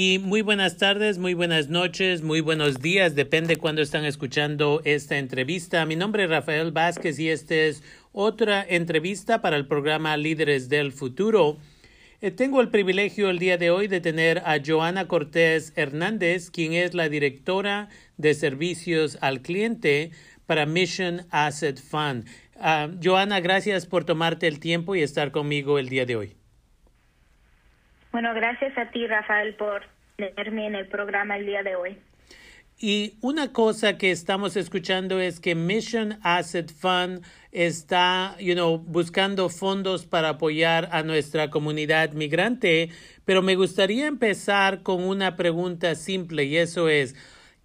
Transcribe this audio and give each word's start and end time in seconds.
Y 0.00 0.20
muy 0.20 0.42
buenas 0.42 0.76
tardes, 0.76 1.18
muy 1.18 1.34
buenas 1.34 1.70
noches, 1.70 2.22
muy 2.22 2.40
buenos 2.40 2.78
días, 2.78 3.16
depende 3.16 3.56
cuándo 3.56 3.82
están 3.82 4.04
escuchando 4.04 4.80
esta 4.84 5.18
entrevista. 5.18 5.84
Mi 5.86 5.96
nombre 5.96 6.22
es 6.22 6.30
Rafael 6.30 6.70
Vázquez 6.70 7.18
y 7.18 7.30
esta 7.30 7.56
es 7.56 7.82
otra 8.12 8.64
entrevista 8.64 9.40
para 9.40 9.56
el 9.56 9.66
programa 9.66 10.16
Líderes 10.16 10.68
del 10.68 10.92
Futuro. 10.92 11.56
Eh, 12.20 12.30
tengo 12.30 12.60
el 12.60 12.68
privilegio 12.68 13.28
el 13.28 13.40
día 13.40 13.58
de 13.58 13.72
hoy 13.72 13.88
de 13.88 14.00
tener 14.00 14.38
a 14.46 14.58
Joana 14.64 15.08
Cortés 15.08 15.72
Hernández, 15.74 16.52
quien 16.52 16.74
es 16.74 16.94
la 16.94 17.08
directora 17.08 17.88
de 18.18 18.34
servicios 18.34 19.18
al 19.20 19.42
cliente 19.42 20.12
para 20.46 20.64
Mission 20.64 21.26
Asset 21.30 21.82
Fund. 21.82 22.24
Uh, 22.54 22.96
Joana, 23.02 23.40
gracias 23.40 23.84
por 23.84 24.04
tomarte 24.04 24.46
el 24.46 24.60
tiempo 24.60 24.94
y 24.94 25.02
estar 25.02 25.32
conmigo 25.32 25.76
el 25.80 25.88
día 25.88 26.06
de 26.06 26.14
hoy. 26.14 26.38
Bueno, 28.20 28.34
gracias 28.34 28.76
a 28.76 28.90
ti, 28.90 29.06
Rafael, 29.06 29.54
por 29.54 29.82
tenerme 30.16 30.66
en 30.66 30.74
el 30.74 30.88
programa 30.88 31.36
el 31.36 31.46
día 31.46 31.62
de 31.62 31.76
hoy. 31.76 31.98
Y 32.76 33.14
una 33.20 33.52
cosa 33.52 33.96
que 33.96 34.10
estamos 34.10 34.56
escuchando 34.56 35.20
es 35.20 35.38
que 35.38 35.54
Mission 35.54 36.18
Asset 36.24 36.72
Fund 36.72 37.24
está, 37.52 38.34
you 38.40 38.54
know, 38.54 38.76
buscando 38.76 39.48
fondos 39.48 40.04
para 40.04 40.30
apoyar 40.30 40.88
a 40.90 41.04
nuestra 41.04 41.48
comunidad 41.50 42.10
migrante, 42.10 42.90
pero 43.24 43.40
me 43.40 43.54
gustaría 43.54 44.08
empezar 44.08 44.82
con 44.82 45.04
una 45.04 45.36
pregunta 45.36 45.94
simple 45.94 46.42
y 46.42 46.56
eso 46.56 46.88
es, 46.88 47.14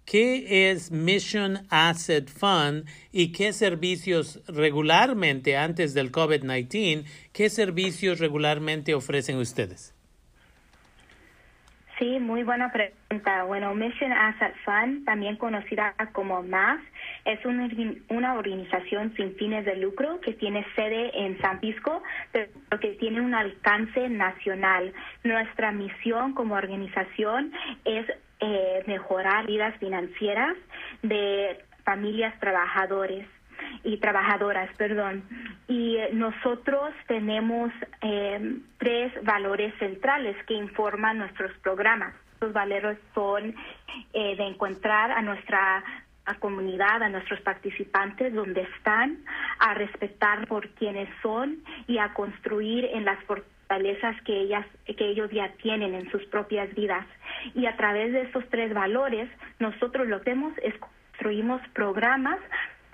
¿qué 0.04 0.70
es 0.70 0.92
Mission 0.92 1.66
Asset 1.68 2.30
Fund 2.30 2.88
y 3.10 3.32
qué 3.32 3.52
servicios 3.52 4.40
regularmente 4.46 5.56
antes 5.56 5.94
del 5.94 6.12
COVID-19, 6.12 7.04
qué 7.32 7.50
servicios 7.50 8.20
regularmente 8.20 8.94
ofrecen 8.94 9.38
ustedes? 9.38 9.93
Sí, 11.98 12.18
muy 12.18 12.42
buena 12.42 12.72
pregunta. 12.72 13.44
Bueno, 13.44 13.72
Mission 13.74 14.10
Asset 14.12 14.54
Fund, 14.64 15.04
también 15.04 15.36
conocida 15.36 15.94
como 16.12 16.42
MAS, 16.42 16.80
es 17.24 17.44
una, 17.44 17.68
una 18.08 18.34
organización 18.34 19.14
sin 19.14 19.36
fines 19.36 19.64
de 19.64 19.76
lucro 19.76 20.20
que 20.20 20.32
tiene 20.32 20.66
sede 20.74 21.12
en 21.14 21.38
San 21.40 21.60
Francisco, 21.60 22.02
pero 22.32 22.50
que 22.80 22.96
tiene 22.98 23.20
un 23.20 23.32
alcance 23.32 24.08
nacional. 24.08 24.92
Nuestra 25.22 25.70
misión 25.70 26.34
como 26.34 26.56
organización 26.56 27.52
es 27.84 28.06
eh, 28.40 28.82
mejorar 28.86 29.46
vidas 29.46 29.76
financieras 29.78 30.56
de 31.02 31.62
familias 31.84 32.38
trabajadores 32.40 33.26
y 33.82 33.98
trabajadoras, 33.98 34.70
perdón. 34.76 35.22
Y 35.68 35.96
eh, 35.96 36.10
nosotros 36.12 36.92
tenemos 37.06 37.72
eh, 38.02 38.58
tres 38.78 39.12
valores 39.24 39.74
centrales 39.78 40.36
que 40.46 40.54
informan 40.54 41.18
nuestros 41.18 41.52
programas. 41.58 42.14
Los 42.40 42.52
valores 42.52 42.98
son 43.14 43.54
eh, 44.12 44.36
de 44.36 44.46
encontrar 44.46 45.10
a 45.10 45.22
nuestra 45.22 45.82
comunidad, 46.40 47.02
a 47.02 47.08
nuestros 47.08 47.40
participantes 47.40 48.32
donde 48.32 48.62
están, 48.62 49.18
a 49.58 49.74
respetar 49.74 50.46
por 50.46 50.70
quienes 50.70 51.08
son 51.20 51.58
y 51.86 51.98
a 51.98 52.14
construir 52.14 52.86
en 52.86 53.04
las 53.04 53.22
fortalezas 53.24 54.20
que 54.22 54.40
ellas 54.40 54.64
que 54.86 55.06
ellos 55.06 55.30
ya 55.30 55.50
tienen 55.62 55.94
en 55.94 56.10
sus 56.10 56.24
propias 56.26 56.74
vidas. 56.74 57.06
Y 57.54 57.66
a 57.66 57.76
través 57.76 58.12
de 58.12 58.22
estos 58.22 58.44
tres 58.48 58.72
valores, 58.72 59.28
nosotros 59.58 60.08
lo 60.08 60.22
que 60.22 60.30
hacemos 60.30 60.54
es 60.62 60.74
construimos 61.14 61.60
programas 61.72 62.38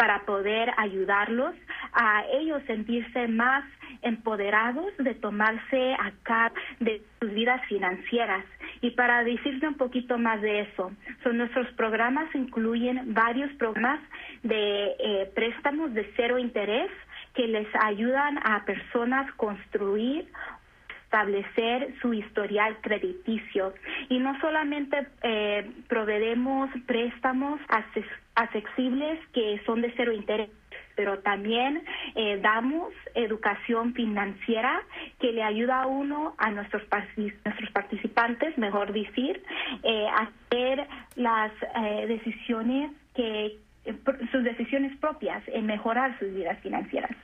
para 0.00 0.20
poder 0.20 0.72
ayudarlos 0.78 1.54
a 1.92 2.24
ellos 2.32 2.62
sentirse 2.66 3.28
más 3.28 3.62
empoderados 4.00 4.96
de 4.96 5.12
tomarse 5.12 5.94
acá 6.00 6.50
de 6.78 7.02
sus 7.20 7.30
vidas 7.34 7.60
financieras. 7.66 8.42
Y 8.80 8.92
para 8.92 9.22
decirte 9.24 9.68
un 9.68 9.74
poquito 9.74 10.16
más 10.16 10.40
de 10.40 10.60
eso, 10.60 10.90
son 11.22 11.36
nuestros 11.36 11.70
programas 11.72 12.34
incluyen 12.34 13.12
varios 13.12 13.52
programas 13.58 14.00
de 14.42 14.94
eh, 14.98 15.30
préstamos 15.34 15.92
de 15.92 16.10
cero 16.16 16.38
interés 16.38 16.90
que 17.34 17.46
les 17.46 17.68
ayudan 17.84 18.38
a 18.42 18.64
personas 18.64 19.30
construir 19.34 20.26
establecer 21.10 21.92
su 22.00 22.14
historial 22.14 22.76
crediticio. 22.80 23.74
Y 24.08 24.20
no 24.20 24.38
solamente 24.40 25.08
eh, 25.22 25.68
proveemos 25.88 26.70
préstamos 26.86 27.60
accesibles 28.36 29.18
que 29.32 29.60
son 29.66 29.82
de 29.82 29.92
cero 29.96 30.12
interés, 30.12 30.50
pero 30.94 31.18
también 31.18 31.82
eh, 32.14 32.38
damos 32.40 32.92
educación 33.14 33.92
financiera 33.94 34.82
que 35.18 35.32
le 35.32 35.42
ayuda 35.42 35.82
a 35.82 35.86
uno, 35.88 36.34
a 36.38 36.50
nuestros, 36.50 36.84
nuestros 37.16 37.70
participantes, 37.72 38.56
mejor 38.56 38.92
decir, 38.92 39.42
eh, 39.82 40.06
a 40.06 40.28
hacer 40.28 40.86
las 41.16 41.50
eh, 41.74 42.06
decisiones 42.06 42.92
que 43.16 43.56
sus 44.30 44.44
decisiones 44.44 44.96
propias 44.98 45.42
en 45.48 45.66
mejorar 45.66 46.16
sus 46.20 46.32
vidas 46.32 46.58
financieras. 46.60 47.16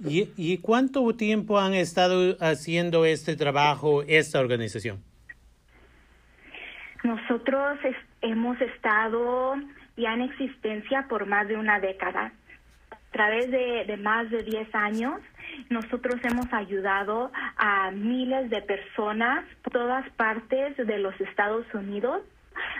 ¿Y, 0.00 0.30
¿Y 0.36 0.58
cuánto 0.58 1.14
tiempo 1.14 1.58
han 1.58 1.74
estado 1.74 2.36
haciendo 2.40 3.04
este 3.04 3.36
trabajo 3.36 4.02
esta 4.02 4.40
organización? 4.40 5.02
Nosotros 7.02 7.78
hemos 8.20 8.60
estado 8.60 9.54
ya 9.96 10.14
en 10.14 10.22
existencia 10.22 11.06
por 11.08 11.26
más 11.26 11.48
de 11.48 11.56
una 11.56 11.80
década. 11.80 12.32
A 12.90 12.96
través 13.12 13.50
de, 13.50 13.96
más 13.96 14.30
de 14.30 14.42
10 14.42 14.74
años, 14.74 15.20
nosotros 15.70 16.16
hemos 16.24 16.52
ayudado 16.52 17.30
a 17.56 17.90
miles 17.92 18.50
de 18.50 18.60
personas 18.62 19.44
todas 19.72 20.08
partes 20.10 20.76
de 20.76 20.98
los 20.98 21.18
Estados 21.20 21.64
Unidos 21.72 22.22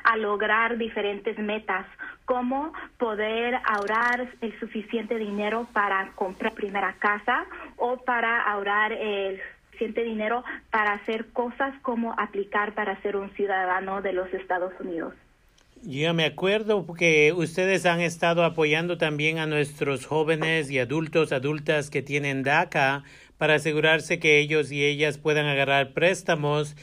a 0.04 0.16
lograr 0.16 0.78
diferentes 0.78 1.38
metas, 1.38 1.86
como 2.24 2.72
poder 2.98 3.54
ahorrar 3.64 4.28
el 4.40 4.58
suficiente 4.58 5.16
dinero 5.16 5.66
para 5.72 6.12
comprar 6.14 6.54
primera 6.54 6.94
casa 6.98 7.44
o 7.76 7.98
para 7.98 8.42
ahorrar 8.42 8.92
el 8.92 9.40
suficiente 9.66 10.02
dinero 10.02 10.42
para 10.70 10.94
hacer 10.94 11.26
cosas 11.32 11.74
como 11.82 12.14
aplicar 12.18 12.74
para 12.74 13.00
ser 13.02 13.16
un 13.16 13.30
ciudadano 13.34 14.02
de 14.02 14.12
los 14.12 14.32
Estados 14.32 14.72
Unidos. 14.80 15.14
Yo 15.82 16.14
me 16.14 16.24
acuerdo 16.24 16.84
que 16.94 17.32
ustedes 17.32 17.86
han 17.86 18.00
estado 18.00 18.44
apoyando 18.44 18.98
también 18.98 19.38
a 19.38 19.46
nuestros 19.46 20.06
jóvenes 20.06 20.70
y 20.70 20.78
adultos, 20.78 21.32
adultas 21.32 21.90
que 21.90 22.02
tienen 22.02 22.42
DACA 22.42 23.04
para 23.38 23.54
asegurarse 23.54 24.18
que 24.18 24.38
ellos 24.38 24.72
y 24.72 24.84
ellas 24.84 25.18
puedan 25.18 25.46
agarrar 25.46 25.92
préstamos 25.92 26.74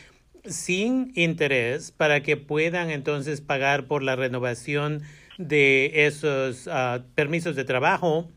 sin 0.46 1.12
interés 1.16 1.92
para 1.92 2.22
que 2.22 2.38
puedan 2.38 2.90
entonces 2.90 3.42
pagar 3.42 3.88
por 3.88 4.04
la 4.04 4.16
renovación 4.16 5.04
de 5.38 6.06
esos 6.06 6.68
uh, 6.68 7.02
permisos 7.16 7.56
de 7.56 7.64
trabajo. 7.64 8.30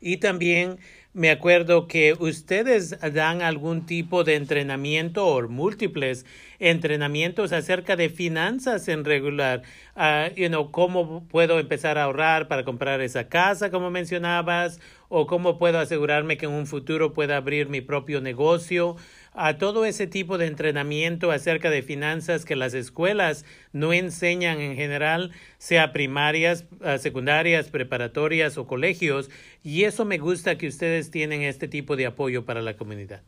Y 0.00 0.18
también 0.18 0.78
me 1.16 1.30
acuerdo 1.30 1.88
que 1.88 2.12
ustedes 2.12 2.94
dan 3.14 3.40
algún 3.40 3.86
tipo 3.86 4.22
de 4.22 4.34
entrenamiento 4.34 5.26
o 5.26 5.48
múltiples 5.48 6.26
entrenamientos 6.58 7.52
acerca 7.52 7.96
de 7.96 8.10
finanzas 8.10 8.86
en 8.88 9.02
regular. 9.02 9.62
Uh, 9.96 10.70
cómo 10.70 11.26
puedo 11.28 11.58
empezar 11.58 11.96
a 11.96 12.04
ahorrar 12.04 12.48
para 12.48 12.64
comprar 12.64 13.00
esa 13.00 13.28
casa, 13.28 13.70
como 13.70 13.90
mencionabas, 13.90 14.78
o 15.08 15.26
cómo 15.26 15.58
puedo 15.58 15.78
asegurarme 15.78 16.36
que 16.36 16.44
en 16.44 16.52
un 16.52 16.66
futuro 16.66 17.14
pueda 17.14 17.38
abrir 17.38 17.70
mi 17.70 17.80
propio 17.80 18.20
negocio 18.20 18.96
a 19.36 19.58
todo 19.58 19.84
ese 19.84 20.06
tipo 20.06 20.38
de 20.38 20.46
entrenamiento 20.46 21.30
acerca 21.30 21.70
de 21.70 21.82
finanzas 21.82 22.44
que 22.44 22.56
las 22.56 22.72
escuelas 22.72 23.44
no 23.72 23.92
enseñan 23.92 24.60
en 24.60 24.76
general, 24.76 25.30
sea 25.58 25.92
primarias, 25.92 26.64
ah, 26.82 26.96
secundarias, 26.98 27.68
preparatorias 27.68 28.56
o 28.56 28.66
colegios, 28.66 29.30
y 29.62 29.84
eso 29.84 30.06
me 30.06 30.16
gusta 30.18 30.56
que 30.56 30.68
ustedes 30.68 31.10
tienen 31.10 31.42
este 31.42 31.68
tipo 31.68 31.96
de 31.96 32.06
apoyo 32.06 32.46
para 32.46 32.62
la 32.62 32.76
comunidad. 32.76 33.22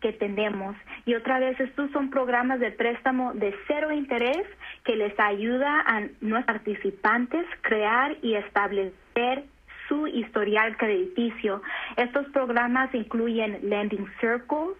que 0.00 0.12
tenemos. 0.12 0.76
Y 1.04 1.14
otra 1.14 1.38
vez, 1.38 1.58
estos 1.60 1.90
son 1.92 2.10
programas 2.10 2.60
de 2.60 2.70
préstamo 2.70 3.32
de 3.34 3.54
cero 3.66 3.92
interés 3.92 4.46
que 4.84 4.96
les 4.96 5.18
ayuda 5.18 5.82
a 5.86 6.00
nuestros 6.20 6.46
participantes 6.46 7.46
crear 7.62 8.16
y 8.22 8.34
establecer 8.34 9.44
su 9.88 10.06
historial 10.06 10.76
crediticio. 10.76 11.62
Estos 11.96 12.26
programas 12.28 12.94
incluyen 12.94 13.58
Lending 13.62 14.06
Circles, 14.20 14.76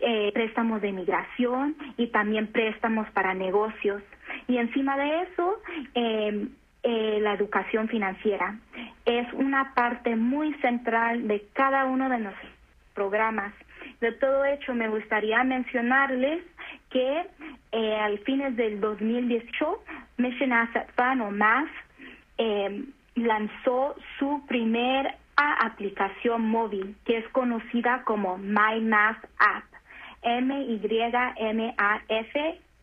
eh, 0.00 0.30
préstamos 0.32 0.82
de 0.82 0.92
migración 0.92 1.76
y 1.96 2.08
también 2.08 2.46
préstamos 2.48 3.08
para 3.10 3.34
negocios. 3.34 4.02
Y 4.48 4.58
encima 4.58 4.96
de 4.96 5.22
eso, 5.22 5.60
em, 5.94 6.50
eh, 6.82 7.18
la 7.20 7.34
educación 7.34 7.88
financiera 7.88 8.56
es 9.04 9.32
una 9.32 9.74
parte 9.74 10.16
muy 10.16 10.54
central 10.54 11.26
de 11.28 11.46
cada 11.52 11.84
uno 11.86 12.08
de 12.08 12.18
nuestros 12.18 12.52
programas. 12.94 13.52
De 14.00 14.12
todo 14.12 14.44
hecho, 14.44 14.74
me 14.74 14.88
gustaría 14.88 15.42
mencionarles 15.44 16.44
que 16.90 17.26
eh, 17.72 17.96
al 17.96 18.18
fines 18.20 18.56
del 18.56 18.80
2018, 18.80 19.84
Mission 20.18 20.52
Asset 20.52 20.90
Fund 20.94 21.22
o 21.22 21.30
MAS 21.30 21.68
em, 22.38 22.92
lanzó 23.14 23.94
su 24.18 24.44
primer 24.46 25.14
aplicación 25.36 26.42
móvil 26.42 26.96
que 27.04 27.18
es 27.18 27.28
conocida 27.28 28.02
como 28.04 28.38
MyMath 28.38 29.24
App. 29.38 29.64
M-Y-M-A-F 30.22 31.40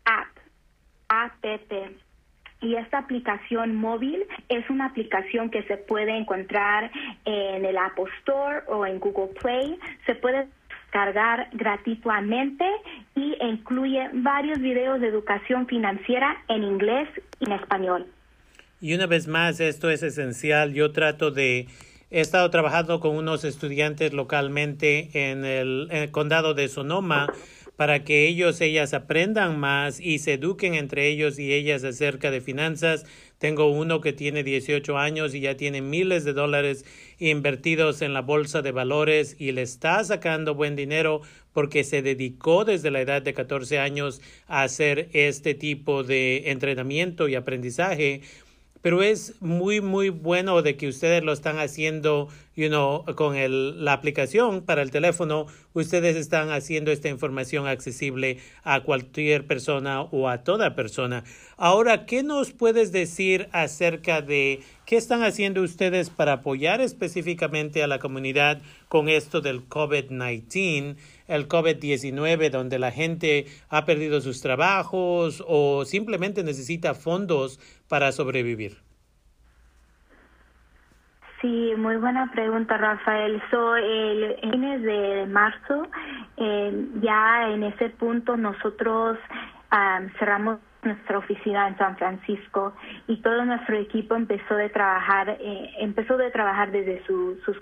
App. 0.06 0.28
A-P-P. 1.08 2.09
Y 2.62 2.76
esta 2.76 3.00
aplicación 3.00 3.76
móvil 3.76 4.24
es 4.50 4.70
una 4.70 4.88
aplicación 4.88 5.50
que 5.50 5.64
se 5.64 5.78
puede 5.78 6.18
encontrar 6.18 6.92
en 7.26 7.64
el 7.64 7.78
Apple 7.78 8.06
Store 8.20 8.64
o 8.68 8.86
en 8.86 9.00
Google 9.00 9.34
Play. 9.40 9.80
Se 10.06 10.16
puede 10.16 10.48
cargar 10.90 11.50
gratuitamente 11.54 12.66
y 13.16 13.38
incluye 13.42 14.10
varios 14.14 14.60
videos 14.60 15.00
de 15.00 15.08
educación 15.08 15.68
financiera 15.68 16.44
en 16.48 16.64
inglés 16.64 17.08
y 17.40 17.46
en 17.46 17.54
español. 17.54 18.08
Y 18.82 18.94
una 18.94 19.08
vez 19.08 19.28
más, 19.28 19.60
esto 19.60 19.90
es 19.90 20.04
esencial. 20.04 20.74
Yo 20.74 20.92
trato 20.92 21.32
de 21.32 21.68
He 22.12 22.22
estado 22.22 22.50
trabajando 22.50 23.00
con 23.00 23.16
unos 23.16 23.44
estudiantes 23.44 24.14
localmente 24.14 25.12
en 25.14 25.46
el, 25.46 26.10
condado 26.12 26.56
de 26.56 26.68
Sonoma 26.68 27.32
para 27.80 28.04
que 28.04 28.28
ellos, 28.28 28.60
ellas 28.60 28.94
aprendan 28.94 29.58
más 29.58 30.02
y 30.02 30.20
se 30.20 30.34
eduquen 30.34 30.74
entre 30.74 31.08
ellos 31.08 31.40
y 31.40 31.54
ellas 31.54 31.86
acerca 31.86 32.30
de 32.30 32.42
finanzas. 32.42 33.06
Tengo 33.38 33.72
uno 33.72 34.02
que 34.02 34.12
tiene 34.12 34.44
18 34.44 34.98
años 34.98 35.34
y 35.34 35.40
ya 35.40 35.56
tiene 35.56 35.82
miles 35.82 36.26
de 36.26 36.34
dólares 36.34 36.84
invertidos 37.20 38.02
en 38.02 38.14
la 38.14 38.22
bolsa 38.22 38.62
de 38.62 38.74
valores 38.74 39.38
y 39.40 39.54
le 39.54 39.62
está 39.62 40.04
sacando 40.04 40.56
buen 40.56 40.76
dinero 40.76 41.22
porque 41.54 41.86
se 41.86 42.02
dedicó 42.02 42.66
desde 42.66 42.92
la 42.92 43.00
edad 43.00 43.22
de 43.22 43.34
14 43.34 43.80
años 43.80 44.22
a 44.48 44.64
hacer 44.64 45.08
este 45.14 45.54
tipo 45.54 46.04
de 46.04 46.52
entrenamiento 46.52 47.30
y 47.30 47.36
aprendizaje 47.36 48.24
pero 48.82 49.04
es 49.04 49.36
muy 49.42 49.82
muy 49.82 50.10
bueno 50.10 50.62
de 50.62 50.78
que 50.78 50.88
ustedes 50.88 51.24
lo 51.24 51.34
están 51.34 51.60
haciendo 51.60 52.30
you 52.60 52.68
know, 52.68 53.06
con 53.16 53.38
el, 53.38 53.86
la 53.86 53.94
aplicación 53.94 54.62
para 54.62 54.82
el 54.82 54.92
teléfono. 54.92 55.48
Ustedes 55.74 56.18
están 56.18 56.52
haciendo 56.52 56.92
esta 56.92 57.08
información 57.08 57.68
accesible 57.68 58.38
a 58.64 58.82
cualquier 58.82 59.48
persona 59.48 60.02
o 60.02 60.28
a 60.28 60.44
toda 60.44 60.76
persona. 60.76 61.24
Ahora 61.56 62.06
qué 62.06 62.22
nos 62.22 62.52
puedes 62.52 62.92
decir 62.92 63.48
acerca 63.54 64.22
de 64.22 64.60
qué 64.86 64.98
están 64.98 65.24
haciendo 65.24 65.62
ustedes 65.62 66.10
para 66.10 66.34
apoyar 66.34 66.82
específicamente 66.82 67.82
a 67.82 67.88
la 67.88 68.00
comunidad 68.00 68.62
con 68.90 69.08
esto 69.08 69.40
del 69.40 69.70
COVID-19 69.70 70.98
el 71.30 71.48
COVID-19 71.48 72.50
donde 72.50 72.80
la 72.80 72.92
gente 72.92 73.46
ha 73.70 73.86
perdido 73.86 74.20
sus 74.20 74.42
trabajos 74.42 75.44
o 75.48 75.86
simplemente 75.86 76.44
necesita 76.44 76.94
fondos 76.94 77.60
para 77.88 78.12
sobrevivir? 78.12 78.78
Sí, 81.42 81.74
muy 81.78 81.96
buena 81.96 82.30
pregunta, 82.34 82.78
Rafael. 82.78 83.42
So, 83.50 83.76
el 83.78 84.58
mes 84.58 84.82
de 84.82 85.26
marzo, 85.28 85.88
eh, 86.36 86.88
ya 87.02 87.50
en 87.52 87.64
ese 87.64 87.90
punto 87.92 88.36
nosotros 88.36 89.18
cerramos 90.18 90.60
nuestra 90.84 91.18
oficina 91.18 91.68
en 91.68 91.78
San 91.78 91.98
Francisco 91.98 92.74
y 93.08 93.18
todo 93.18 93.46
nuestro 93.46 93.78
equipo 93.78 94.16
empezó 94.16 94.56
de 94.56 94.70
trabajar, 94.70 95.38
eh, 95.40 95.72
empezó 95.80 96.18
de 96.18 96.32
trabajar 96.32 96.72
desde 96.72 97.06
su, 97.06 97.38
sus 97.46 97.58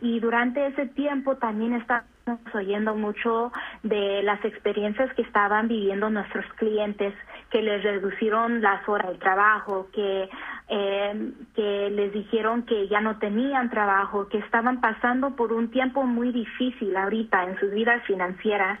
y 0.00 0.20
durante 0.20 0.66
ese 0.66 0.86
tiempo 0.86 1.36
también 1.36 1.74
estábamos 1.74 2.08
oyendo 2.54 2.94
mucho 2.94 3.52
de 3.82 4.22
las 4.22 4.44
experiencias 4.44 5.12
que 5.14 5.22
estaban 5.22 5.68
viviendo 5.68 6.10
nuestros 6.10 6.44
clientes, 6.54 7.14
que 7.50 7.62
les 7.62 7.82
reducieron 7.82 8.60
las 8.60 8.88
horas 8.88 9.10
de 9.12 9.18
trabajo, 9.18 9.88
que, 9.92 10.28
eh, 10.68 11.32
que 11.54 11.90
les 11.90 12.12
dijeron 12.12 12.62
que 12.62 12.86
ya 12.88 13.00
no 13.00 13.18
tenían 13.18 13.70
trabajo, 13.70 14.28
que 14.28 14.38
estaban 14.38 14.80
pasando 14.80 15.34
por 15.34 15.52
un 15.52 15.70
tiempo 15.70 16.04
muy 16.04 16.30
difícil 16.32 16.96
ahorita 16.96 17.44
en 17.44 17.58
sus 17.58 17.72
vidas 17.72 18.02
financieras. 18.04 18.78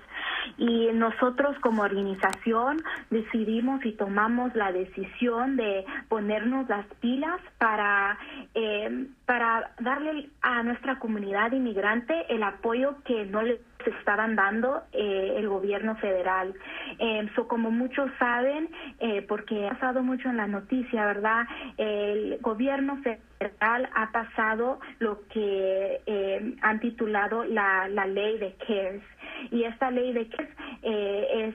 Y 0.56 0.88
nosotros 0.94 1.56
como 1.60 1.82
organización 1.82 2.82
decidimos 3.10 3.84
y 3.84 3.92
tomamos 3.92 4.54
la 4.54 4.72
decisión 4.72 5.56
de 5.56 5.84
ponernos 6.08 6.68
las 6.68 6.86
pilas 7.00 7.40
para, 7.58 8.18
eh, 8.54 9.06
para 9.26 9.72
darle 9.80 10.28
a 10.42 10.62
nuestra 10.62 10.98
comunidad 10.98 11.52
inmigrante 11.52 12.32
el 12.32 12.42
apoyo 12.42 12.96
que 13.04 13.26
no 13.26 13.42
les 13.42 13.60
estaban 13.86 14.36
dando 14.36 14.82
eh, 14.92 15.34
el 15.36 15.48
gobierno 15.48 15.96
federal. 15.96 16.54
Eh, 16.98 17.28
como 17.48 17.70
muchos 17.70 18.10
saben, 18.18 18.68
eh, 19.00 19.22
porque 19.22 19.66
ha 19.66 19.70
pasado 19.70 20.02
mucho 20.02 20.28
en 20.28 20.36
la 20.36 20.46
noticia, 20.46 21.06
¿verdad? 21.06 21.46
El 21.78 22.38
gobierno 22.40 22.98
federal 23.02 23.88
ha 23.94 24.12
pasado 24.12 24.78
lo 24.98 25.26
que 25.28 26.00
eh, 26.06 26.54
han 26.60 26.80
titulado 26.80 27.44
la, 27.44 27.88
la 27.88 28.06
ley 28.06 28.38
de 28.38 28.54
CARES. 28.66 29.02
Y 29.50 29.64
esta 29.64 29.90
ley 29.90 30.12
de 30.12 30.28
CARES 30.28 30.50
es 30.82 31.54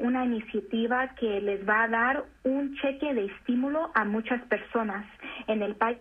una 0.00 0.24
iniciativa 0.24 1.08
que 1.14 1.40
les 1.40 1.66
va 1.66 1.84
a 1.84 1.88
dar 1.88 2.24
un 2.44 2.74
cheque 2.76 3.14
de 3.14 3.26
estímulo 3.26 3.90
a 3.94 4.04
muchas 4.04 4.40
personas 4.42 5.04
en 5.46 5.62
el 5.62 5.74
país 5.76 5.98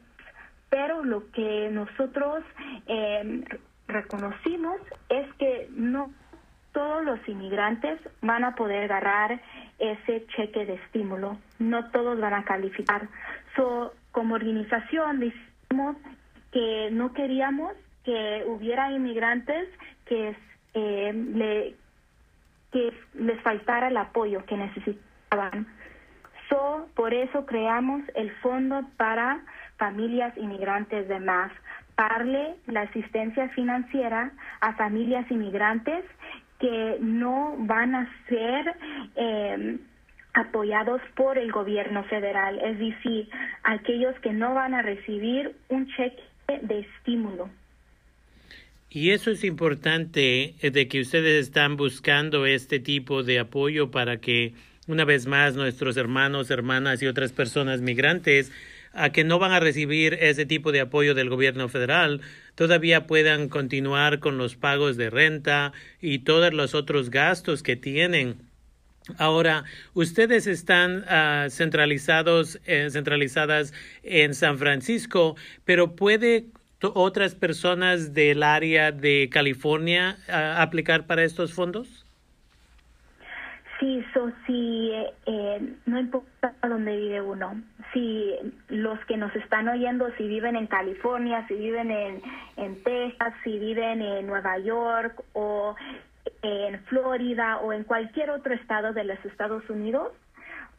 pero 0.70 1.06
lo 1.06 1.32
que 1.32 1.70
nosotros 1.72 2.44
eh, 2.88 3.46
reconocimos 3.88 4.78
es 5.10 5.32
que 5.36 5.70
no 5.72 6.12
todos 6.76 7.06
los 7.06 7.26
inmigrantes 7.28 8.00
van 8.22 8.44
a 8.44 8.56
poder 8.56 8.92
agarrar 8.92 9.40
ese 9.80 10.26
cheque 10.28 10.66
de 10.66 10.74
estímulo, 10.74 11.38
no 11.58 11.90
todos 11.92 12.20
van 12.20 12.34
a 12.34 12.44
calificar. 12.44 13.08
So, 13.56 13.94
como 14.12 14.36
organización 14.36 15.20
decimos 15.20 15.96
que 16.52 16.90
no 16.92 17.14
queríamos 17.14 17.74
que 18.04 18.44
hubiera 18.46 18.92
inmigrantes 18.92 19.70
que, 20.06 20.36
eh, 20.74 21.14
le, 21.14 21.76
que 22.72 22.94
les 23.14 23.42
faltara 23.42 23.88
el 23.88 23.98
apoyo 23.98 24.46
que 24.46 24.58
necesitaban. 24.58 25.68
So, 26.50 26.88
por 26.94 27.14
eso 27.14 27.46
creamos 27.46 28.04
el 28.16 28.32
Fondo 28.42 28.84
para 28.98 29.40
Familias 29.78 30.38
Inmigrantes 30.38 31.08
de 31.08 31.20
Más 31.20 31.52
darle 31.98 32.56
la 32.68 32.82
asistencia 32.82 33.50
financiera 33.50 34.32
a 34.62 34.74
familias 34.74 35.30
inmigrantes 35.30 36.04
que 36.60 36.98
no 37.02 37.56
van 37.60 37.96
a 37.96 38.10
ser 38.28 38.76
eh, 39.16 39.78
apoyados 40.34 41.02
por 41.16 41.38
el 41.38 41.52
gobierno 41.52 42.04
federal, 42.06 42.60
es 42.60 42.80
decir, 42.80 43.30
aquellos 43.64 44.18
que 44.20 44.34
no 44.34 44.54
van 44.54 44.74
a 44.74 44.82
recibir 44.82 45.56
un 45.70 45.88
cheque 45.88 46.24
de 46.62 46.80
estímulo. 46.80 47.50
Y 48.90 49.12
eso 49.12 49.32
es 49.32 49.44
importante 49.44 50.56
eh, 50.62 50.72
de 50.72 50.88
que 50.88 51.02
ustedes 51.02 51.48
están 51.48 51.76
buscando 51.76 52.46
este 52.46 52.80
tipo 52.80 53.24
de 53.24 53.40
apoyo 53.40 53.92
para 53.92 54.18
que 54.18 54.54
una 54.88 55.04
vez 55.04 55.26
más 55.26 55.56
nuestros 55.56 55.98
hermanos, 55.98 56.52
hermanas 56.52 57.02
y 57.02 57.08
otras 57.08 57.32
personas 57.32 57.82
migrantes 57.82 58.52
a 58.96 59.12
que 59.12 59.24
no 59.24 59.40
van 59.40 59.52
a 59.52 59.60
recibir 59.60 60.16
ese 60.16 60.46
tipo 60.46 60.72
de 60.72 60.82
apoyo 60.82 61.14
del 61.14 61.30
gobierno 61.30 61.70
federal, 61.70 62.22
todavía 62.56 63.06
puedan 63.06 63.50
continuar 63.50 64.20
con 64.20 64.38
los 64.38 64.56
pagos 64.56 64.98
de 64.98 65.10
renta 65.10 65.74
y 66.02 66.20
todos 66.20 66.54
los 66.54 66.74
otros 66.74 67.10
gastos 67.10 67.62
que 67.62 67.76
tienen. 67.76 68.38
Ahora, 69.18 69.66
ustedes 69.94 70.48
están 70.48 71.04
uh, 71.04 71.50
centralizados, 71.50 72.60
eh, 72.66 72.90
centralizadas 72.90 73.72
en 74.02 74.34
San 74.34 74.58
Francisco, 74.58 75.36
pero 75.64 75.96
puede 75.96 76.48
otras 76.82 77.36
personas 77.36 78.14
del 78.14 78.44
área 78.44 78.92
de 78.92 79.30
California 79.32 80.18
uh, 80.28 80.62
aplicar 80.62 81.06
para 81.06 81.24
estos 81.24 81.54
fondos? 81.54 82.05
Si 84.46 84.92
eh, 85.26 85.74
no 85.86 86.00
importa 86.00 86.54
dónde 86.68 86.96
vive 86.98 87.22
uno, 87.22 87.62
si 87.94 88.34
los 88.70 89.00
que 89.06 89.18
nos 89.18 89.36
están 89.36 89.68
oyendo, 89.68 90.10
si 90.18 90.28
viven 90.28 90.56
en 90.56 90.68
California, 90.68 91.46
si 91.48 91.56
viven 91.56 91.92
en, 91.92 92.22
en 92.58 92.84
Texas, 92.84 93.34
si 93.44 93.60
viven 93.60 94.02
en 94.02 94.28
Nueva 94.28 94.58
York 94.60 95.24
o 95.34 95.76
en 96.42 96.80
Florida 96.86 97.58
o 97.58 97.74
en 97.74 97.84
cualquier 97.84 98.30
otro 98.30 98.54
estado 98.54 98.94
de 98.94 99.04
los 99.04 99.24
Estados 99.26 99.70
Unidos, 99.70 100.12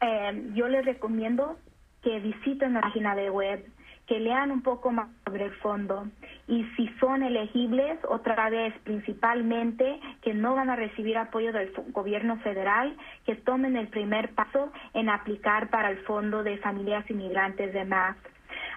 eh, 0.01 0.51
yo 0.53 0.67
les 0.67 0.85
recomiendo 0.85 1.57
que 2.03 2.19
visiten 2.19 2.73
la 2.73 2.81
página 2.81 3.15
de 3.15 3.29
web, 3.29 3.65
que 4.07 4.19
lean 4.19 4.51
un 4.51 4.61
poco 4.61 4.91
más 4.91 5.09
sobre 5.25 5.45
el 5.45 5.51
fondo 5.55 6.07
y 6.47 6.63
si 6.75 6.87
son 6.99 7.23
elegibles, 7.23 7.99
otra 8.07 8.49
vez 8.49 8.73
principalmente 8.83 9.99
que 10.21 10.33
no 10.33 10.55
van 10.55 10.69
a 10.69 10.77
recibir 10.77 11.17
apoyo 11.17 11.51
del 11.51 11.73
gobierno 11.91 12.37
federal, 12.37 12.95
que 13.25 13.35
tomen 13.35 13.75
el 13.75 13.89
primer 13.89 14.33
paso 14.33 14.71
en 14.93 15.09
aplicar 15.09 15.69
para 15.69 15.91
el 15.91 15.97
Fondo 15.99 16.43
de 16.43 16.57
Familias 16.59 17.09
Inmigrantes 17.09 17.73
de 17.73 17.83
MAS. 17.83 18.15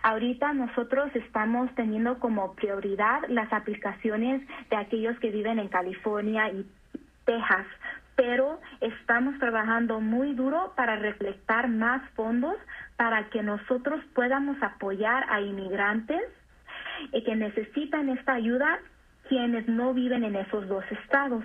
Ahorita 0.02 0.52
nosotros 0.52 1.14
estamos 1.14 1.72
teniendo 1.76 2.18
como 2.18 2.54
prioridad 2.54 3.20
las 3.28 3.52
aplicaciones 3.52 4.42
de 4.68 4.76
aquellos 4.76 5.18
que 5.20 5.30
viven 5.30 5.60
en 5.60 5.68
California 5.68 6.50
y 6.50 6.66
Texas, 7.24 7.66
pero 8.20 8.60
estamos 8.82 9.38
trabajando 9.38 9.98
muy 9.98 10.34
duro 10.34 10.74
para 10.76 10.96
recolectar 10.96 11.68
más 11.68 12.02
fondos 12.10 12.54
para 12.96 13.30
que 13.30 13.42
nosotros 13.42 14.04
podamos 14.14 14.62
apoyar 14.62 15.24
a 15.30 15.40
inmigrantes 15.40 16.20
que 17.24 17.34
necesitan 17.34 18.10
esta 18.10 18.34
ayuda 18.34 18.78
quienes 19.26 19.66
no 19.68 19.94
viven 19.94 20.24
en 20.24 20.36
esos 20.36 20.68
dos 20.68 20.84
estados. 20.90 21.42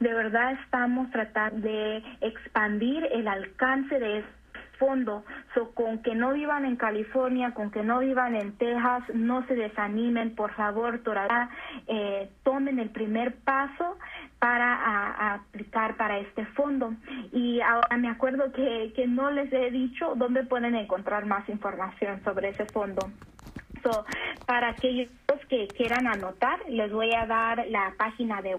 De 0.00 0.12
verdad 0.12 0.52
estamos 0.64 1.10
tratando 1.12 1.66
de 1.66 2.02
expandir 2.20 3.08
el 3.10 3.26
alcance 3.26 3.98
de 3.98 4.18
este 4.18 4.38
fondo. 4.78 5.24
So, 5.54 5.70
con 5.70 6.02
que 6.02 6.14
no 6.14 6.32
vivan 6.32 6.64
en 6.64 6.76
California, 6.76 7.52
con 7.52 7.70
que 7.70 7.82
no 7.82 7.98
vivan 8.00 8.34
en 8.34 8.52
Texas, 8.58 9.02
no 9.14 9.46
se 9.46 9.54
desanimen, 9.54 10.34
por 10.34 10.52
favor, 10.54 11.00
todavía 11.00 11.48
eh, 11.86 12.30
tomen 12.44 12.78
el 12.78 12.90
primer 12.90 13.34
paso 13.34 13.98
para 14.38 15.34
aplicar 15.34 15.96
para 15.96 16.18
este 16.18 16.46
fondo. 16.46 16.94
Y 17.32 17.60
ahora 17.60 17.96
me 17.96 18.08
acuerdo 18.08 18.52
que, 18.52 18.92
que 18.94 19.06
no 19.06 19.30
les 19.30 19.52
he 19.52 19.70
dicho 19.70 20.14
dónde 20.16 20.44
pueden 20.44 20.74
encontrar 20.74 21.26
más 21.26 21.48
información 21.48 22.22
sobre 22.24 22.50
ese 22.50 22.66
fondo. 22.66 23.10
So, 23.82 24.04
para 24.46 24.70
aquellos 24.70 25.08
que 25.48 25.68
quieran 25.68 26.06
anotar, 26.06 26.58
les 26.68 26.92
voy 26.92 27.12
a 27.14 27.26
dar 27.26 27.66
la 27.68 27.94
página 27.96 28.42
de 28.42 28.58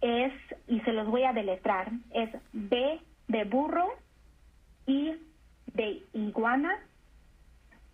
es 0.00 0.32
y 0.68 0.80
se 0.80 0.92
los 0.92 1.06
voy 1.06 1.24
a 1.24 1.32
deletrar. 1.32 1.90
Es 2.12 2.30
B 2.52 3.00
de 3.28 3.44
burro, 3.44 3.94
I 4.86 5.16
de 5.72 6.02
iguana, 6.12 6.78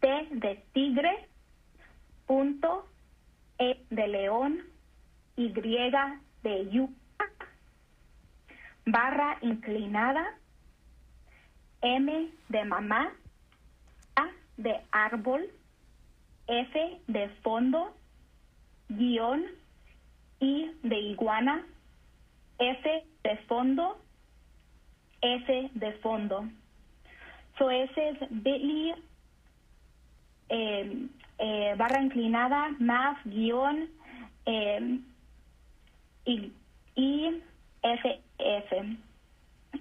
T 0.00 0.28
de 0.30 0.62
tigre, 0.72 1.28
punto, 2.26 2.86
E 3.58 3.80
de 3.90 4.08
león, 4.08 4.60
Y 5.36 5.48
de 5.48 6.68
yuca, 6.70 6.99
barra 8.90 9.38
inclinada, 9.42 10.34
M 11.82 12.30
de 12.48 12.64
mamá, 12.64 13.12
A 14.16 14.28
de 14.56 14.80
árbol, 14.92 15.48
F 16.46 17.00
de 17.06 17.28
fondo, 17.42 17.94
guion, 18.88 19.42
I 20.40 20.72
de 20.82 20.98
iguana, 20.98 21.64
F 22.58 23.04
de 23.22 23.36
fondo, 23.48 23.98
F 25.22 25.70
de 25.74 25.92
fondo. 26.02 26.48
So 27.58 27.70
ese 27.70 28.10
es 28.10 28.18
bit.ly 28.30 28.94
eh, 30.48 31.08
eh, 31.38 31.74
barra 31.76 32.02
inclinada 32.02 32.70
más 32.78 33.18
guion 33.24 33.88
eh, 34.46 34.98
y, 36.24 36.52
y 36.94 37.42
FF. 37.82 38.72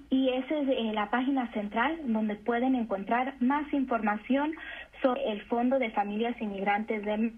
Y 0.09 0.29
esa 0.29 0.57
es 0.59 0.93
la 0.93 1.09
página 1.09 1.51
central 1.51 1.99
donde 2.05 2.35
pueden 2.35 2.75
encontrar 2.75 3.35
más 3.39 3.71
información 3.73 4.53
sobre 5.01 5.31
el 5.31 5.41
Fondo 5.43 5.79
de 5.79 5.89
Familias 5.91 6.39
Inmigrantes 6.41 7.03
de 7.05 7.33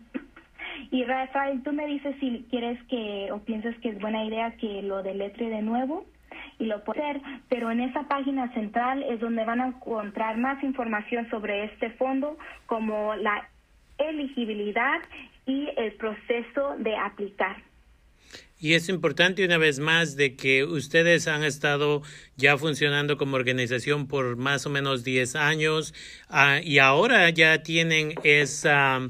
y 0.90 1.04
Rafael, 1.04 1.62
tú 1.64 1.74
me 1.74 1.86
dices 1.86 2.16
si 2.20 2.46
quieres 2.50 2.82
que 2.84 3.30
o 3.32 3.40
piensas 3.40 3.76
que 3.80 3.90
es 3.90 4.00
buena 4.00 4.24
idea 4.24 4.52
que 4.58 4.82
lo 4.82 5.04
deletre 5.04 5.50
de 5.50 5.62
nuevo 5.62 6.06
y 6.60 6.66
lo 6.66 6.84
puede 6.84 7.02
hacer, 7.02 7.22
pero 7.50 7.72
en 7.72 7.82
esa 7.82 8.04
página 8.04 8.54
central 8.54 9.04
es 9.04 9.20
donde 9.20 9.44
van 9.46 9.62
a 9.62 9.68
encontrar 9.68 10.38
más 10.38 10.64
información 10.64 11.30
sobre 11.30 11.66
este 11.66 11.92
fondo, 11.92 12.38
como 12.68 13.16
la 13.16 13.50
elegibilidad 13.98 15.02
y 15.46 15.70
el 15.78 15.94
proceso 15.94 16.76
de 16.78 16.96
aplicar. 16.96 17.58
Y 18.64 18.76
es 18.76 18.90
importante 18.90 19.44
una 19.44 19.58
vez 19.58 19.80
más 19.80 20.16
de 20.16 20.36
que 20.36 20.64
ustedes 20.64 21.28
han 21.28 21.44
estado 21.44 22.04
ya 22.38 22.60
funcionando 22.60 23.18
como 23.18 23.36
organización 23.36 24.08
por 24.08 24.38
más 24.38 24.68
o 24.68 24.70
menos 24.70 25.04
10 25.04 25.36
años 25.36 25.96
uh, 26.30 26.64
y 26.64 26.78
ahora 26.78 27.28
ya 27.32 27.64
tienen 27.64 28.14
esa 28.24 29.10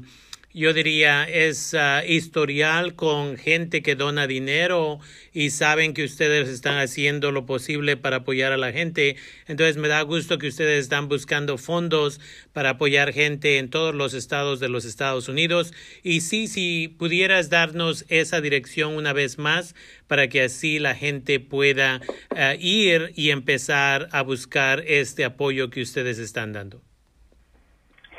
yo 0.54 0.72
diría, 0.74 1.24
es 1.24 1.74
uh, 1.74 2.06
historial 2.06 2.94
con 2.94 3.36
gente 3.36 3.82
que 3.82 3.94
dona 3.94 4.26
dinero 4.26 5.00
y 5.32 5.50
saben 5.50 5.94
que 5.94 6.04
ustedes 6.04 6.48
están 6.48 6.78
haciendo 6.78 7.32
lo 7.32 7.46
posible 7.46 7.96
para 7.96 8.18
apoyar 8.18 8.52
a 8.52 8.58
la 8.58 8.72
gente. 8.72 9.16
Entonces 9.46 9.78
me 9.78 9.88
da 9.88 10.02
gusto 10.02 10.38
que 10.38 10.48
ustedes 10.48 10.82
están 10.82 11.08
buscando 11.08 11.56
fondos 11.56 12.20
para 12.52 12.70
apoyar 12.70 13.12
gente 13.12 13.58
en 13.58 13.70
todos 13.70 13.94
los 13.94 14.12
estados 14.12 14.60
de 14.60 14.68
los 14.68 14.84
Estados 14.84 15.28
Unidos. 15.28 15.72
Y 16.02 16.20
sí, 16.20 16.48
si 16.48 16.88
pudieras 16.88 17.48
darnos 17.48 18.04
esa 18.08 18.40
dirección 18.40 18.94
una 18.94 19.12
vez 19.12 19.38
más 19.38 19.74
para 20.06 20.28
que 20.28 20.42
así 20.42 20.78
la 20.78 20.94
gente 20.94 21.40
pueda 21.40 22.02
uh, 22.30 22.58
ir 22.58 23.12
y 23.16 23.30
empezar 23.30 24.08
a 24.12 24.22
buscar 24.22 24.84
este 24.86 25.24
apoyo 25.24 25.70
que 25.70 25.80
ustedes 25.80 26.18
están 26.18 26.52
dando. 26.52 26.82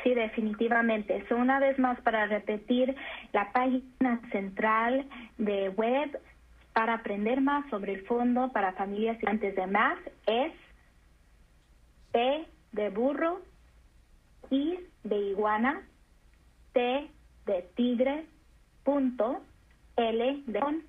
Sí, 0.04 0.12
definitivamente. 0.14 1.24
So, 1.28 1.36
una 1.36 1.58
vez 1.58 1.78
más, 1.78 1.98
para 2.02 2.26
repetir, 2.26 2.94
la 3.32 3.50
página 3.52 4.20
central 4.30 5.06
de 5.38 5.70
web 5.70 6.20
para 6.74 6.94
aprender 6.94 7.40
más 7.40 7.68
sobre 7.70 7.94
el 7.94 8.04
Fondo 8.04 8.52
para 8.52 8.74
Familias 8.74 9.16
antes 9.26 9.56
de 9.56 9.66
Más 9.66 9.96
es 10.26 10.52
P 12.12 12.46
de 12.72 12.90
burro, 12.90 13.40
I 14.50 14.78
de 15.04 15.16
iguana, 15.16 15.82
T 16.74 17.08
de 17.46 17.62
tigre, 17.74 18.26
punto, 18.84 19.42
L 19.96 20.42
de 20.46 20.52
león, 20.52 20.82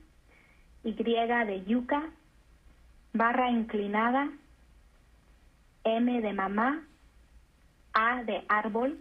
Y 0.84 0.92
de 0.94 1.64
yuca, 1.66 2.10
barra 3.14 3.50
inclinada, 3.50 4.30
M 5.86 6.22
de 6.22 6.34
mamá, 6.34 6.84
A 7.96 8.24
de 8.24 8.44
árbol, 8.50 9.00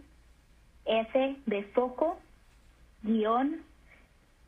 F 0.85 1.35
de 1.45 1.63
foco, 1.75 2.17
guion, 3.03 3.61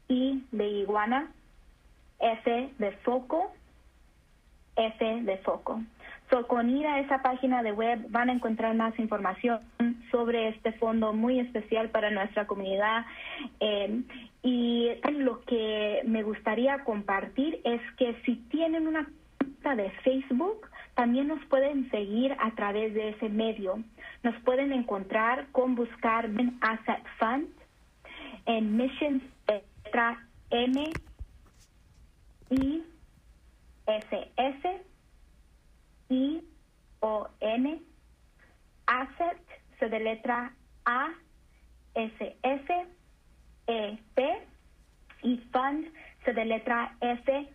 I 0.08 0.44
de 0.51 0.68
iguana, 0.68 1.32
F 2.20 2.74
de 2.80 2.92
foco, 3.04 3.54
F 4.75 5.22
de 5.22 5.38
foco. 5.39 5.82
So, 6.30 6.46
con 6.48 6.70
ir 6.70 6.86
a 6.86 7.00
esa 7.00 7.22
página 7.22 7.63
de 7.63 7.72
web 7.72 8.06
van 8.10 8.30
a 8.30 8.34
encontrar 8.34 8.75
más 8.75 8.98
información 9.00 9.62
sobre 10.12 10.50
este 10.50 10.74
fondo 10.74 11.13
muy 11.13 11.39
especial 11.39 11.89
para 11.89 12.10
nuestra 12.10 12.48
comunidad. 12.48 13.06
Eh, 13.60 14.01
y 14.44 14.89
lo 15.12 15.42
que 15.46 16.01
me 16.06 16.24
gustaría 16.24 16.84
compartir 16.84 17.62
es 17.63 17.82
que 17.98 18.16
si 18.25 18.36
tienen 18.50 18.88
una 18.88 19.08
cuenta 19.38 19.75
de 19.75 19.89
Facebook, 20.04 20.70
también 20.98 21.27
nos 21.27 21.46
pueden 21.46 21.89
seguir 21.92 22.36
a 22.39 22.50
través 22.56 22.92
de 22.96 23.10
ese 23.10 23.30
medio. 23.30 23.84
Nos 24.24 24.34
pueden 24.42 24.74
encontrar 24.74 25.46
con 25.51 25.75
buscar 25.75 26.27
Asset 26.62 27.04
Fund 27.20 27.50
en 28.48 28.75
Mission 28.75 29.22
letra 29.48 30.27
M 30.50 30.84
I 32.50 32.84
S 33.86 34.32
S 34.38 34.82
I 36.10 36.42
O 37.01 37.27
N 37.42 37.80
Asset 38.88 39.42
se 39.77 39.89
de 39.89 40.00
letra 40.00 40.51
A 40.86 41.12
S 41.94 42.38
S 42.42 42.88
E 43.68 44.00
P 44.16 44.48
y 45.22 45.38
Fund 45.51 45.94
se 46.25 46.34
de 46.34 46.44
letra 46.44 46.98
F 47.01 47.50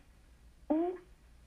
U 0.69 0.95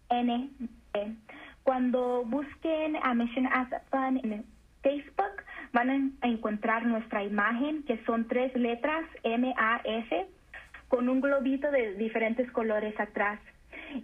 N 0.10 0.50
D. 0.94 1.25
Cuando 1.66 2.24
busquen 2.26 2.96
a 3.02 3.16
Mission 3.16 3.48
Asset 3.48 3.82
Fund 3.90 4.24
en 4.24 4.46
Facebook, 4.84 5.44
van 5.74 6.14
a 6.22 6.28
encontrar 6.28 6.86
nuestra 6.86 7.24
imagen, 7.24 7.82
que 7.86 7.98
son 8.06 8.28
tres 8.28 8.56
letras, 8.56 9.04
M-A-S, 9.24 10.28
con 10.90 11.10
un 11.10 11.22
globito 11.22 11.72
de 11.72 11.96
diferentes 11.96 12.52
colores 12.52 12.94
atrás. 13.00 13.40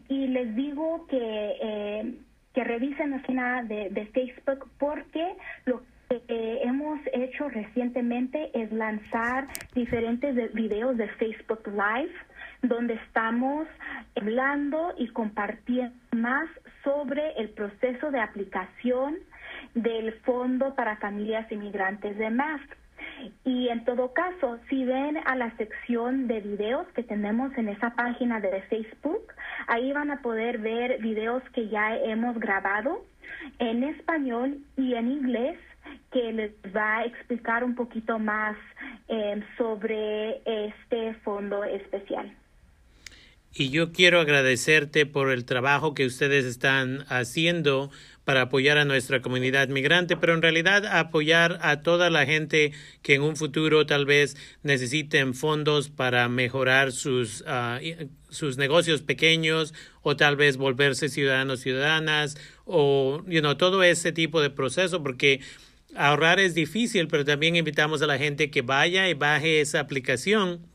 Y 0.10 0.28
les 0.30 0.56
digo 0.56 1.06
que, 1.06 1.20
eh, 1.62 2.16
que 2.56 2.64
revisen 2.64 3.12
la 3.12 3.18
página 3.18 3.62
de, 3.62 3.92
de 3.92 4.08
Facebook 4.08 4.68
porque 4.80 5.36
lo 5.66 5.84
que 6.10 6.64
hemos 6.64 7.00
hecho 7.14 7.48
recientemente 7.48 8.50
es 8.60 8.72
lanzar 8.72 9.48
diferentes 9.76 10.52
videos 10.56 10.98
de 10.98 11.08
Facebook 11.10 11.62
Live 11.68 12.16
donde 12.62 12.94
estamos 12.96 13.68
hablando 14.16 14.94
y 14.98 15.08
compartiendo 15.10 15.96
más 16.12 16.48
sobre 16.84 17.34
el 17.38 17.50
proceso 17.50 18.12
de 18.12 18.20
aplicación 18.20 19.18
del 19.74 20.14
Fondo 20.22 20.76
para 20.76 20.98
Familias 20.98 21.52
Inmigrantes 21.52 22.18
de 22.18 22.30
MAS. 22.30 22.62
Y 23.44 23.70
en 23.70 23.84
todo 23.86 24.14
caso, 24.14 24.60
si 24.70 24.86
ven 24.86 25.18
a 25.26 25.36
la 25.36 25.56
sección 25.58 26.28
de 26.28 26.40
videos 26.40 26.88
que 26.90 27.04
tenemos 27.04 27.56
en 27.58 27.70
esa 27.70 27.92
página 27.92 28.40
de 28.40 28.62
Facebook, 28.64 29.34
ahí 29.68 29.92
van 29.92 30.12
a 30.12 30.22
poder 30.22 30.60
ver 30.60 31.00
videos 31.00 31.44
que 31.54 31.68
ya 31.70 31.96
hemos 31.96 32.40
grabado 32.40 33.04
en 33.60 33.84
español 33.84 34.58
y 34.78 34.94
en 34.94 35.12
inglés 35.12 35.58
que 36.12 36.32
les 36.32 36.52
va 36.76 36.98
a 36.98 37.06
explicar 37.06 37.64
un 37.64 37.76
poquito 37.76 38.20
más 38.20 38.56
eh, 39.08 39.44
sobre 39.58 40.42
este 40.46 41.14
fondo 41.24 41.64
especial. 41.64 42.32
Y 43.54 43.70
yo 43.70 43.92
quiero 43.92 44.22
agradecerte 44.22 45.06
por 45.06 45.30
el 45.30 45.44
trabajo 45.44 45.94
que 45.94 46.06
ustedes 46.06 46.46
están 46.46 47.06
haciendo 47.10 47.92
para 48.24 48.44
apoyar 48.44 48.78
a 48.78 48.86
nuestra 48.86 49.22
comunidad 49.22 49.68
migrante, 49.68 50.16
pero 50.16 50.34
en 50.34 50.42
realidad 50.42 50.86
apoyar 50.86 51.60
a 51.62 51.82
toda 51.82 52.10
la 52.10 52.26
gente 52.26 52.72
que 53.02 53.16
en 53.16 53.24
un 53.24 53.36
futuro 53.36 53.86
tal 53.86 54.06
vez 54.06 54.38
necesiten 54.64 55.34
fondos 55.34 55.90
para 55.90 56.30
mejorar 56.30 56.94
sus, 56.94 57.42
uh, 57.42 58.08
sus 58.30 58.58
negocios 58.58 59.02
pequeños 59.02 59.74
o 60.02 60.16
tal 60.16 60.38
vez 60.38 60.56
volverse 60.56 61.10
ciudadanos, 61.10 61.60
ciudadanas 61.60 62.38
o 62.64 63.22
you 63.28 63.42
know, 63.42 63.56
todo 63.56 63.84
ese 63.84 64.14
tipo 64.14 64.40
de 64.40 64.50
proceso, 64.50 65.04
porque 65.04 65.42
ahorrar 65.96 66.40
es 66.40 66.54
difícil, 66.54 67.10
pero 67.10 67.26
también 67.26 67.58
invitamos 67.58 68.02
a 68.02 68.08
la 68.08 68.18
gente 68.18 68.50
que 68.50 68.62
vaya 68.62 69.10
y 69.10 69.14
baje 69.14 69.60
esa 69.60 69.82
aplicación 69.82 70.71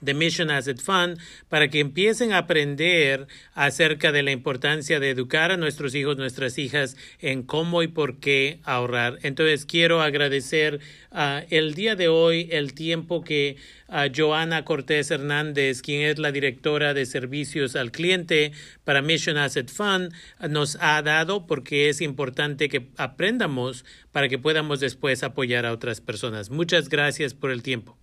de 0.00 0.14
Mission 0.14 0.50
Asset 0.50 0.80
Fund 0.80 1.18
para 1.48 1.68
que 1.68 1.80
empiecen 1.80 2.32
a 2.32 2.38
aprender 2.38 3.26
acerca 3.54 4.12
de 4.12 4.22
la 4.22 4.30
importancia 4.30 5.00
de 5.00 5.10
educar 5.10 5.50
a 5.50 5.56
nuestros 5.56 5.94
hijos, 5.94 6.16
nuestras 6.16 6.58
hijas 6.58 6.96
en 7.20 7.42
cómo 7.42 7.82
y 7.82 7.88
por 7.88 8.18
qué 8.18 8.60
ahorrar. 8.64 9.18
Entonces 9.22 9.66
quiero 9.66 10.02
agradecer 10.02 10.80
uh, 11.12 11.44
el 11.50 11.74
día 11.74 11.96
de 11.96 12.08
hoy 12.08 12.48
el 12.50 12.74
tiempo 12.74 13.22
que 13.22 13.56
uh, 13.88 14.10
Joana 14.14 14.64
Cortés 14.64 15.10
Hernández, 15.10 15.82
quien 15.82 16.02
es 16.02 16.18
la 16.18 16.32
directora 16.32 16.94
de 16.94 17.06
servicios 17.06 17.76
al 17.76 17.92
cliente 17.92 18.52
para 18.84 19.02
Mission 19.02 19.36
Asset 19.36 19.70
Fund, 19.70 20.12
nos 20.48 20.76
ha 20.80 21.00
dado 21.02 21.46
porque 21.46 21.88
es 21.88 22.00
importante 22.00 22.68
que 22.68 22.88
aprendamos 22.96 23.84
para 24.12 24.28
que 24.28 24.38
podamos 24.38 24.80
después 24.80 25.22
apoyar 25.22 25.66
a 25.66 25.72
otras 25.72 26.00
personas. 26.00 26.50
Muchas 26.50 26.88
gracias 26.88 27.34
por 27.34 27.50
el 27.50 27.62
tiempo. 27.62 27.99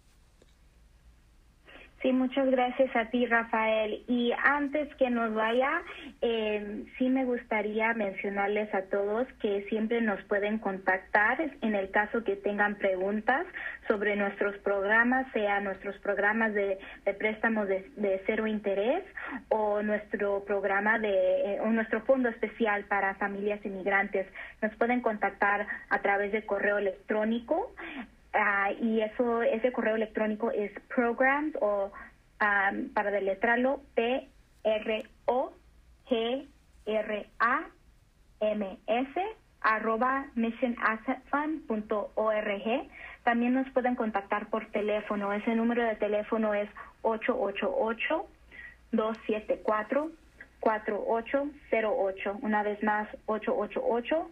Sí, 2.02 2.14
muchas 2.14 2.48
gracias 2.52 2.96
a 2.96 3.06
ti, 3.06 3.26
Rafael. 3.26 4.04
Y 4.08 4.32
antes 4.44 4.94
que 4.96 5.10
nos 5.10 5.34
vaya, 5.34 5.82
eh, 6.22 6.86
sí 6.98 7.10
me 7.10 7.26
gustaría 7.26 7.92
mencionarles 7.96 8.72
a 8.76 8.84
todos 8.84 9.28
que 9.42 9.66
siempre 9.68 10.00
nos 10.02 10.22
pueden 10.26 10.60
contactar 10.60 11.42
en 11.62 11.74
el 11.74 11.90
caso 11.90 12.24
que 12.24 12.36
tengan 12.36 12.76
preguntas 12.76 13.48
sobre 13.88 14.16
nuestros 14.16 14.56
programas, 14.60 15.26
sea 15.34 15.60
nuestros 15.60 15.98
programas 15.98 16.54
de, 16.54 16.78
préstamos 17.18 17.68
de, 17.68 18.22
cero 18.28 18.46
interés 18.46 19.04
o 19.50 19.82
nuestro 19.82 20.44
programa 20.46 21.00
de 21.00 21.56
eh, 21.56 21.60
o 21.62 21.68
nuestro 21.72 22.02
fondo 22.02 22.30
especial 22.30 22.84
para 22.84 23.16
familias 23.16 23.66
inmigrantes. 23.66 24.28
Nos 24.62 24.76
pueden 24.76 25.02
contactar 25.02 25.66
a 25.90 26.00
través 26.04 26.32
de 26.32 26.46
correo 26.46 26.78
electrónico 26.78 27.74
Ah, 28.34 28.72
y 28.72 29.02
eso 29.02 29.42
ese 29.42 29.72
correo 29.72 29.96
electrónico 29.96 30.52
es 30.52 30.72
programs 30.94 31.56
o 31.62 31.92
um, 32.42 32.90
para 32.94 33.12
deletrarlo 33.12 33.82
P 33.96 34.28
R 34.64 35.06
O 35.26 35.54
G 36.10 36.48
R 36.86 37.30
A 37.40 37.66
M 38.40 38.78
S 38.88 39.22
arroba 39.62 40.28
missionassetfund.org. 40.36 42.90
También 43.24 43.54
nos 43.54 43.70
pueden 43.72 43.96
contactar 43.96 44.50
por 44.50 44.68
teléfono. 44.68 45.34
Ese 45.34 45.56
número 45.56 45.84
de 45.84 45.96
teléfono 45.96 46.54
es 46.54 46.70
888 47.02 48.28
274 48.92 50.12
4808. 50.60 52.40
Una 52.42 52.64
vez 52.64 52.82
más, 52.84 53.08
888 53.26 54.30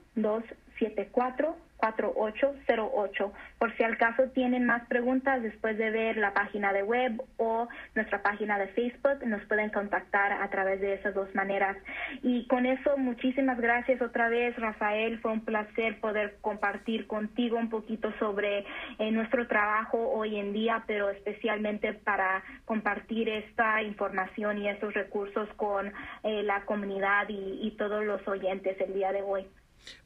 274 0.79 1.55
4808. 1.77 3.33
Por 3.59 3.75
si 3.75 3.83
al 3.83 3.97
caso 3.97 4.23
tienen 4.33 4.65
más 4.65 4.85
preguntas 4.87 5.41
después 5.41 5.77
de 5.77 5.91
ver 5.91 6.17
la 6.17 6.33
página 6.33 6.73
de 6.73 6.83
web 6.83 7.21
o 7.37 7.67
nuestra 7.95 8.21
página 8.21 8.57
de 8.57 8.67
Facebook, 8.69 9.25
nos 9.25 9.43
pueden 9.45 9.69
contactar 9.69 10.33
a 10.33 10.49
través 10.49 10.81
de 10.81 10.93
esas 10.93 11.13
dos 11.13 11.33
maneras. 11.35 11.77
Y 12.23 12.47
con 12.47 12.65
eso, 12.65 12.97
muchísimas 12.97 13.59
gracias 13.59 14.01
otra 14.01 14.29
vez, 14.29 14.55
Rafael. 14.57 15.19
Fue 15.19 15.31
un 15.31 15.43
placer 15.43 15.99
poder 15.99 16.37
compartir 16.41 17.07
contigo 17.07 17.57
un 17.57 17.69
poquito 17.69 18.11
sobre 18.19 18.65
eh, 18.99 19.11
nuestro 19.11 19.47
trabajo 19.47 20.11
hoy 20.11 20.37
en 20.37 20.53
día, 20.53 20.83
pero 20.87 21.09
especialmente 21.09 21.93
para 21.93 22.43
compartir 22.65 23.29
esta 23.29 23.81
información 23.83 24.57
y 24.59 24.69
estos 24.69 24.93
recursos 24.93 25.49
con 25.55 25.91
eh, 26.23 26.43
la 26.43 26.65
comunidad 26.65 27.27
y 27.29 27.71
todos 27.77 28.05
los 28.05 28.25
oyentes 28.27 28.79
el 28.79 28.93
día 28.93 29.11
de 29.11 29.21
hoy. 29.21 29.45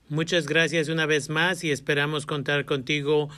Muchas 0.10 0.48
gracias 0.48 0.90
una 0.90 1.06
vez 1.06 1.30
más 1.30 1.64
y 1.64 1.70
esperamos 1.70 2.26
contar 2.26 2.66
contigo 2.66 3.30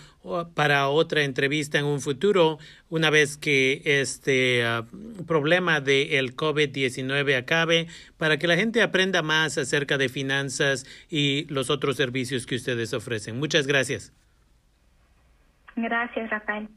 para 0.55 0.87
otra 0.87 1.23
entrevista 1.23 1.79
en 1.79 1.85
un 1.85 1.99
futuro, 1.99 2.59
una 2.89 3.09
vez 3.09 3.35
que 3.35 3.81
este 3.83 4.63
uh, 4.65 5.25
problema 5.25 5.81
del 5.81 6.33
COVID-19 6.33 7.37
acabe, 7.37 7.87
para 8.17 8.37
que 8.37 8.47
la 8.47 8.55
gente 8.55 8.81
aprenda 8.81 9.21
más 9.21 9.57
acerca 9.57 9.97
de 9.97 10.07
finanzas 10.07 10.85
y 11.09 11.45
los 11.53 11.69
otros 11.69 11.97
servicios 11.97 12.45
que 12.45 12.55
ustedes 12.55 12.93
ofrecen. 12.93 13.37
Muchas 13.37 13.67
gracias. 13.67 14.13
Gracias, 15.75 16.29
Rafael. 16.29 16.69